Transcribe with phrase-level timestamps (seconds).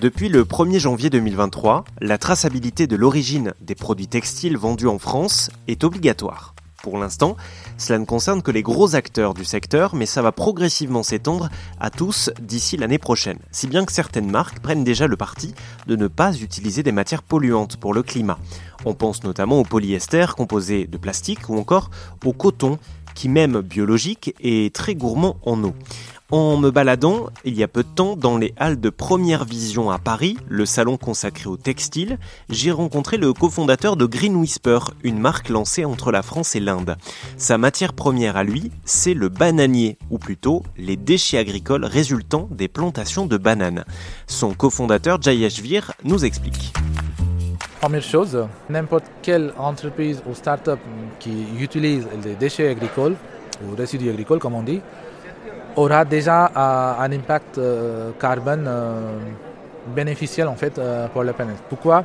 [0.00, 5.50] Depuis le 1er janvier 2023, la traçabilité de l'origine des produits textiles vendus en France
[5.68, 6.54] est obligatoire.
[6.82, 7.36] Pour l'instant,
[7.76, 11.90] cela ne concerne que les gros acteurs du secteur, mais ça va progressivement s'étendre à
[11.90, 13.38] tous d'ici l'année prochaine.
[13.50, 15.54] Si bien que certaines marques prennent déjà le parti
[15.86, 18.38] de ne pas utiliser des matières polluantes pour le climat.
[18.86, 21.90] On pense notamment au polyester composé de plastique ou encore
[22.24, 22.78] au coton
[23.14, 25.74] qui même biologique est très gourmand en eau.
[26.30, 29.90] En me baladant, il y a peu de temps, dans les halles de Première Vision
[29.90, 35.18] à Paris, le salon consacré au textile, j'ai rencontré le cofondateur de Green Whisper, une
[35.18, 36.96] marque lancée entre la France et l'Inde.
[37.36, 42.68] Sa matière première à lui, c'est le bananier, ou plutôt les déchets agricoles résultant des
[42.68, 43.84] plantations de bananes.
[44.28, 46.72] Son cofondateur Jayashvir nous explique.
[47.80, 50.78] Première chose, n'importe quelle entreprise ou start-up
[51.18, 53.14] qui utilise les déchets agricoles,
[53.64, 54.82] ou résidus agricoles comme on dit,
[55.76, 59.00] aura déjà euh, un impact euh, carbone euh,
[59.96, 60.78] bénéficiel en fait
[61.14, 61.56] pour la planète.
[61.70, 62.04] Pourquoi?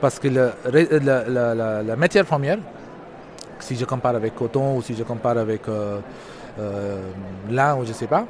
[0.00, 2.56] Parce que la, matière première,
[3.60, 5.60] si je compare avec coton ou si je compare avec
[7.50, 8.24] lin ou je ne sais pas,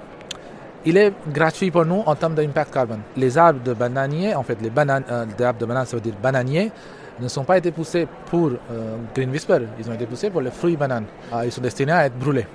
[0.84, 3.00] il est gratuit pour nous en termes d'impact carbone.
[3.16, 6.70] Les arbres de bananiers, en fait, les, bananes, arbres de bananes, ça veut dire bananiers,
[7.20, 8.50] ne sont pas été poussés pour
[9.14, 11.04] Green Whisper, ils ont été poussés pour les fruits bananes.
[11.30, 12.46] Ah, ils sont destinés à être brûlés.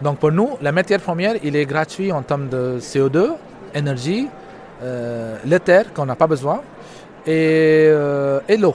[0.00, 3.32] Donc pour nous, la matière première, il est gratuit en termes de CO2,
[3.74, 4.28] énergie,
[4.82, 6.60] euh, l'éther qu'on n'a pas besoin
[7.26, 8.74] et, euh, et l'eau.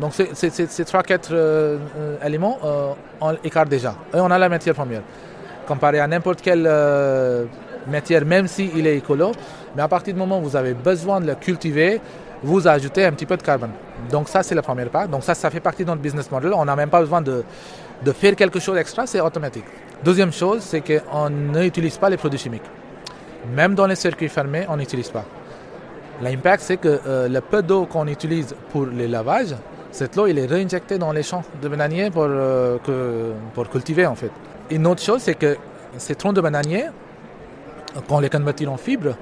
[0.00, 1.78] Donc ces trois, quatre euh,
[2.24, 2.58] éléments,
[3.20, 3.94] on écarte déjà.
[4.14, 5.02] Et on a la matière première.
[5.66, 6.66] Comparé à n'importe quelle
[7.88, 9.32] matière, même s'il il est écolo,
[9.76, 12.00] mais à partir du moment où vous avez besoin de le cultiver,
[12.42, 13.70] vous ajoutez un petit peu de carbone.
[14.10, 15.08] Donc ça, c'est la première part.
[15.08, 16.52] Donc ça, ça fait partie de notre business model.
[16.54, 17.44] On n'a même pas besoin de,
[18.04, 19.64] de faire quelque chose d'extra, c'est automatique.
[20.04, 22.62] Deuxième chose, c'est qu'on n'utilise pas les produits chimiques.
[23.54, 25.24] Même dans les circuits fermés, on n'utilise pas.
[26.22, 29.54] L'impact, c'est que euh, le peu d'eau qu'on utilise pour les lavages,
[29.90, 32.76] cette eau, il est réinjectée dans les champs de bananiers pour, euh,
[33.54, 34.30] pour cultiver, en fait.
[34.70, 35.56] Une autre chose, c'est que
[35.96, 36.86] ces troncs de bananiers,
[37.94, 39.14] quand on les convertit en fibres,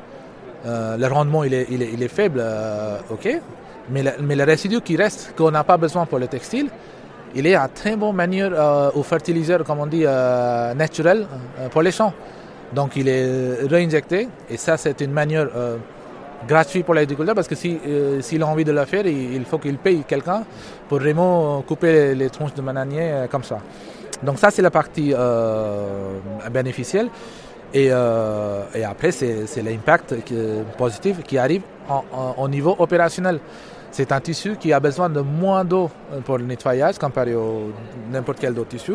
[0.66, 2.42] euh, le rendement, il est, il est, faible,
[3.10, 3.40] ok,
[3.90, 6.68] mais le, mais résidu qui reste, qu'on n'a pas besoin pour le textile,
[7.36, 11.26] il est à très bonne manière euh, au fertiliseur, comme on dit, euh, naturel
[11.60, 12.12] euh, pour les champs.
[12.72, 15.48] Donc il est réinjecté et ça c'est une manière
[16.48, 20.02] gratuite pour l'agriculteur parce que s'il a envie de le faire, il, faut qu'il paye
[20.02, 20.42] quelqu'un
[20.88, 23.58] pour vraiment couper les, tronches de bananier comme ça.
[24.20, 25.14] Donc ça c'est la partie
[26.50, 27.08] bénéficielle.
[27.74, 30.14] Et, après, c'est l'impact
[30.76, 31.62] positif qui arrive
[32.38, 33.40] au niveau opérationnel.
[33.90, 35.90] C'est un tissu qui a besoin de moins d'eau
[36.24, 37.38] pour le nettoyage comparé à
[38.12, 38.94] n'importe quel autre tissu.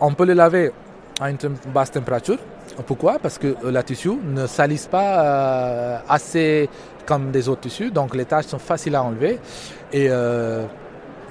[0.00, 0.72] On peut le laver
[1.20, 1.38] à une
[1.72, 2.38] basse température.
[2.86, 3.18] Pourquoi?
[3.18, 6.68] Parce que le tissu ne salisse pas euh, assez
[7.06, 9.38] comme des autres tissus, donc les taches sont faciles à enlever
[9.94, 10.66] euh,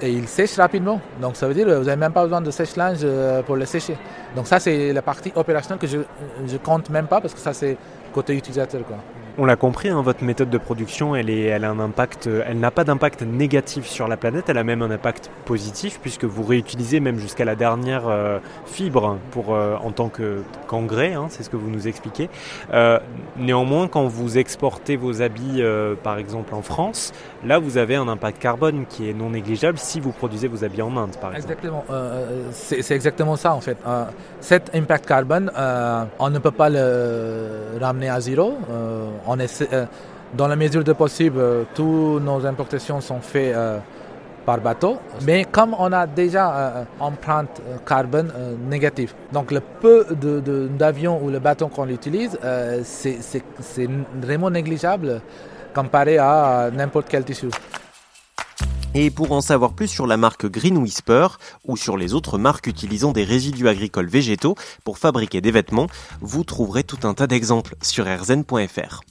[0.00, 1.00] et il sèche rapidement.
[1.20, 3.64] Donc ça veut dire que vous n'avez même pas besoin de sèche-linge euh, pour le
[3.64, 3.96] sécher.
[4.34, 7.52] Donc ça c'est la partie opérationnelle que je ne compte même pas parce que ça
[7.52, 7.76] c'est
[8.16, 8.82] côté utilisateur.
[8.86, 8.96] Quoi.
[9.38, 12.58] On l'a compris, hein, votre méthode de production, elle, est, elle a un impact, elle
[12.58, 16.42] n'a pas d'impact négatif sur la planète, elle a même un impact positif puisque vous
[16.42, 21.50] réutilisez même jusqu'à la dernière euh, fibre pour, euh, en tant qu'engrais, hein, c'est ce
[21.50, 22.30] que vous nous expliquez.
[22.72, 22.98] Euh,
[23.36, 25.62] néanmoins, quand vous exportez vos habits,
[26.02, 27.12] par exemple en France,
[27.44, 30.80] là vous avez un impact carbone qui est non négligeable si vous produisez vos habits
[30.80, 31.52] en Inde, par exemple.
[31.52, 31.84] Exactement,
[32.52, 33.76] c'est exactement ça en fait.
[34.40, 35.52] cet impact carbone,
[36.18, 38.54] on ne peut pas le ramener à zéro
[39.40, 39.86] essaie, euh,
[40.34, 43.78] dans la mesure de possible, euh, toutes nos importations sont faites euh,
[44.44, 44.98] par bateau.
[45.24, 48.32] Mais comme on a déjà empreinte carbone
[48.70, 50.06] négative, donc le peu
[50.78, 52.38] d'avions ou le bateau qu'on utilise,
[52.84, 53.88] c'est
[54.22, 55.20] vraiment négligeable
[55.74, 57.48] comparé à n'importe quel tissu.
[58.98, 61.26] Et pour en savoir plus sur la marque Green Whisper
[61.66, 65.88] ou sur les autres marques utilisant des résidus agricoles végétaux pour fabriquer des vêtements,
[66.22, 69.02] vous trouverez tout un tas d'exemples sur rzn.fr.